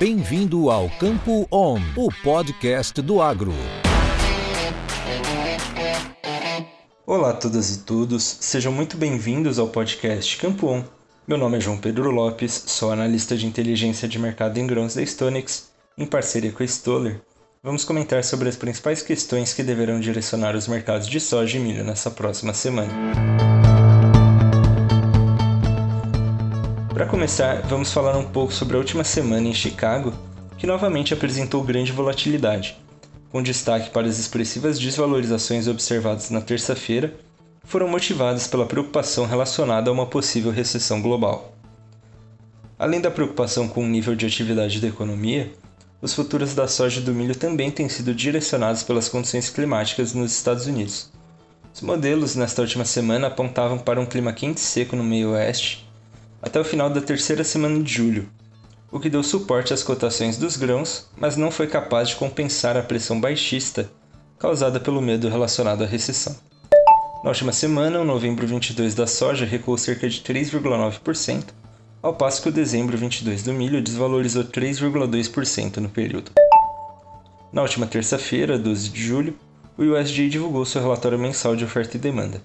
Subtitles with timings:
[0.00, 3.52] Bem-vindo ao Campo On, o podcast do agro.
[7.06, 10.82] Olá a todas e todos, sejam muito bem-vindos ao podcast Campo On.
[11.28, 15.04] Meu nome é João Pedro Lopes, sou analista de inteligência de mercado em grãos da
[15.04, 15.68] Stonex,
[15.98, 17.20] em parceria com a Stoller.
[17.62, 21.84] Vamos comentar sobre as principais questões que deverão direcionar os mercados de soja e milho
[21.84, 23.59] nessa próxima semana.
[27.00, 30.12] Para começar, vamos falar um pouco sobre a última semana em Chicago,
[30.58, 32.76] que novamente apresentou grande volatilidade,
[33.32, 37.14] com destaque para as expressivas desvalorizações observadas na terça-feira,
[37.64, 41.54] foram motivadas pela preocupação relacionada a uma possível recessão global.
[42.78, 45.50] Além da preocupação com o nível de atividade da economia,
[46.02, 50.32] os futuros da soja e do milho também têm sido direcionados pelas condições climáticas nos
[50.32, 51.10] Estados Unidos.
[51.72, 55.88] Os modelos nesta última semana apontavam para um clima quente e seco no meio oeste,
[56.42, 58.28] até o final da terceira semana de julho,
[58.90, 62.82] o que deu suporte às cotações dos grãos, mas não foi capaz de compensar a
[62.82, 63.90] pressão baixista
[64.38, 66.34] causada pelo medo relacionado à recessão.
[67.22, 71.44] Na última semana, o novembro 22 da soja recuou cerca de 3,9%,
[72.02, 76.32] ao passo que o dezembro 22 do milho desvalorizou 3,2% no período.
[77.52, 79.36] Na última terça-feira, 12 de julho,
[79.76, 82.40] o USDA divulgou seu relatório mensal de oferta e demanda.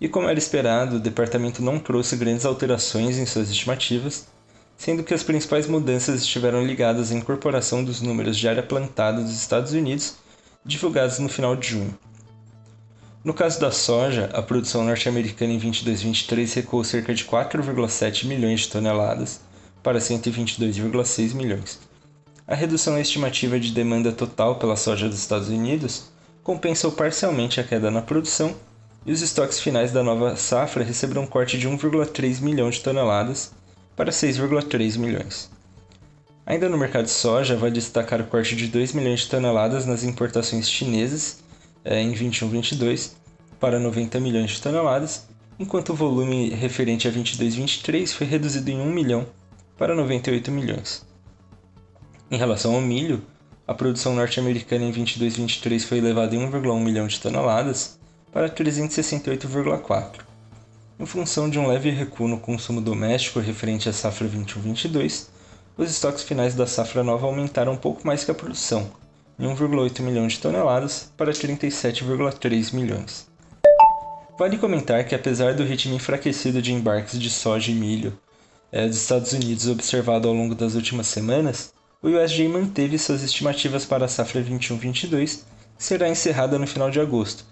[0.00, 4.26] E como era esperado, o departamento não trouxe grandes alterações em suas estimativas,
[4.76, 9.32] sendo que as principais mudanças estiveram ligadas à incorporação dos números de área plantada dos
[9.32, 10.14] Estados Unidos,
[10.64, 11.98] divulgados no final de junho.
[13.24, 18.68] No caso da soja, a produção norte-americana em 22-23 recuou cerca de 4,7 milhões de
[18.68, 19.40] toneladas
[19.82, 21.80] para 122,6 milhões.
[22.46, 26.04] A redução estimativa de demanda total pela soja dos Estados Unidos
[26.42, 28.54] compensou parcialmente a queda na produção
[29.08, 33.52] e os estoques finais da nova safra receberam um corte de 1,3 milhão de toneladas
[33.96, 35.50] para 6,3 milhões.
[36.44, 40.04] Ainda no mercado de soja, vale destacar o corte de 2 milhões de toneladas nas
[40.04, 41.42] importações chinesas
[41.82, 43.12] é, em 21-22
[43.58, 45.26] para 90 milhões de toneladas,
[45.58, 49.26] enquanto o volume referente a 22-23 foi reduzido em 1 milhão
[49.78, 51.02] para 98 milhões.
[52.30, 53.22] Em relação ao milho,
[53.66, 57.98] a produção norte-americana em 22-23 foi elevada em 1,1 milhão de toneladas,
[58.32, 60.20] para 368,4,
[61.00, 65.28] em função de um leve recuo no consumo doméstico referente à safra 21-22,
[65.76, 68.90] os estoques finais da safra nova aumentaram um pouco mais que a produção,
[69.38, 73.28] em 1,8 milhão de toneladas para 37,3 milhões.
[74.36, 78.18] Vale comentar que apesar do ritmo enfraquecido de embarques de soja e milho
[78.70, 81.72] é, dos Estados Unidos observado ao longo das últimas semanas,
[82.02, 85.40] o USDA manteve suas estimativas para a safra 21-22,
[85.76, 87.44] que será encerrada no final de agosto,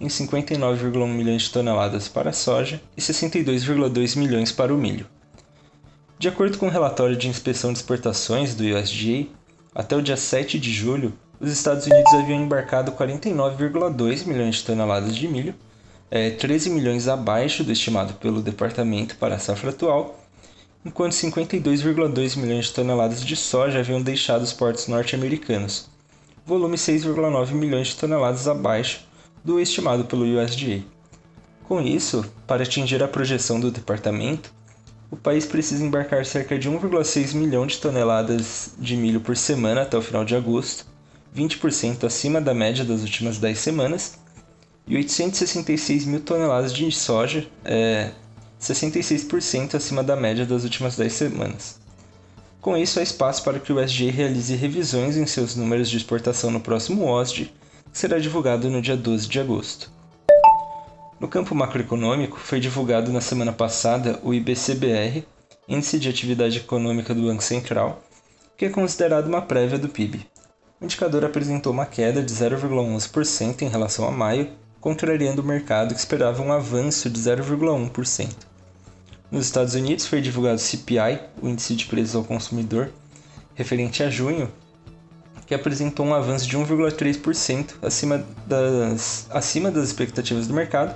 [0.00, 5.06] em 59,1 milhões de toneladas para a soja e 62,2 milhões para o milho.
[6.18, 9.26] De acordo com o relatório de inspeção de exportações do USDA,
[9.74, 15.16] até o dia 7 de julho, os Estados Unidos haviam embarcado 49,2 milhões de toneladas
[15.16, 15.54] de milho,
[16.10, 20.22] é, 13 milhões abaixo do estimado pelo departamento para a safra atual,
[20.84, 25.88] enquanto 52,2 milhões de toneladas de soja haviam deixado os portos norte-americanos,
[26.44, 29.08] volume 6,9 milhões de toneladas abaixo
[29.44, 30.82] do estimado pelo USDA.
[31.64, 34.52] Com isso, para atingir a projeção do departamento,
[35.10, 39.96] o país precisa embarcar cerca de 1,6 milhão de toneladas de milho por semana até
[39.96, 40.86] o final de agosto,
[41.34, 44.18] 20% acima da média das últimas 10 semanas,
[44.86, 48.10] e 866 mil toneladas de soja, é,
[48.60, 51.80] 66% acima da média das últimas 10 semanas.
[52.60, 56.50] Com isso, há espaço para que o USDA realize revisões em seus números de exportação
[56.50, 57.50] no próximo OSD
[57.92, 59.90] será divulgado no dia 12 de agosto.
[61.18, 65.26] No campo macroeconômico, foi divulgado na semana passada o IBCBR,
[65.68, 68.02] Índice de Atividade Econômica do Banco Central,
[68.56, 70.26] que é considerado uma prévia do PIB.
[70.80, 74.50] O indicador apresentou uma queda de 0,11% em relação a maio,
[74.80, 78.28] contrariando o mercado que esperava um avanço de 0,1%.
[79.30, 82.90] Nos Estados Unidos foi divulgado o CPI, o Índice de Preços ao Consumidor,
[83.54, 84.50] referente a junho,
[85.50, 90.94] que apresentou um avanço de 1,3% acima das, acima das expectativas do mercado,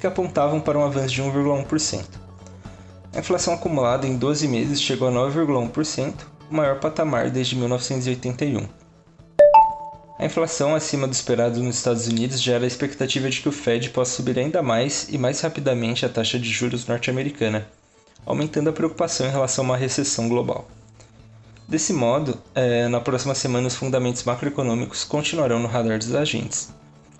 [0.00, 2.04] que apontavam para um avanço de 1,1%.
[3.14, 6.12] A inflação acumulada em 12 meses chegou a 9,1%,
[6.50, 8.66] o maior patamar desde 1981.
[10.18, 13.90] A inflação acima do esperado nos Estados Unidos gera a expectativa de que o Fed
[13.90, 17.64] possa subir ainda mais e mais rapidamente a taxa de juros norte-americana,
[18.26, 20.66] aumentando a preocupação em relação a uma recessão global.
[21.68, 26.70] Desse modo, é, na próxima semana os fundamentos macroeconômicos continuarão no radar dos agentes.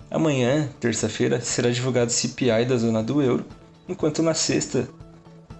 [0.09, 3.45] Amanhã, terça-feira, será divulgado o CPI da zona do euro,
[3.87, 4.89] enquanto na sexta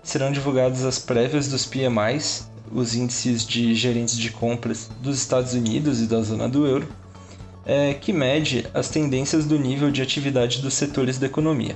[0.01, 6.01] serão divulgadas as prévias dos PMIs, os índices de gerentes de compras dos Estados Unidos
[6.01, 6.87] e da zona do euro,
[7.67, 11.75] é, que mede as tendências do nível de atividade dos setores da economia.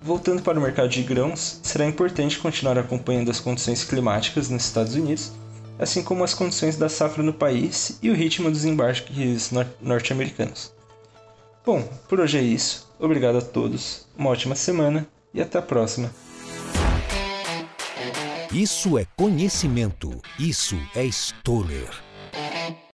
[0.00, 4.94] Voltando para o mercado de grãos, será importante continuar acompanhando as condições climáticas nos Estados
[4.94, 5.32] Unidos,
[5.78, 9.50] assim como as condições da safra no país e o ritmo dos embarques
[9.80, 10.72] norte-americanos.
[11.64, 12.88] Bom, por hoje é isso.
[12.98, 16.10] Obrigado a todos, uma ótima semana e até a próxima.
[18.52, 21.90] Isso é conhecimento, isso é Stoller.